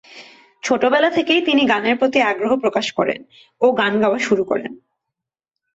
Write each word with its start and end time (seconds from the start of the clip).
ছোটবেলা 0.63 1.09
থেকেই 1.09 1.41
তিনি 1.41 1.61
গানের 1.65 1.95
প্রতি 1.97 2.19
আগ্রহ 2.21 2.51
প্রকাশ 2.55 2.87
করেন 2.91 3.19
ও 3.61 3.65
গান 3.71 3.93
গাওয়া 4.01 4.19
শুরু 4.19 4.43
করেন। 4.43 4.71